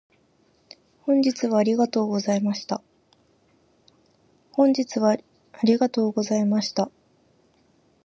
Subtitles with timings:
[1.03, 2.81] 本日はありがとうございました。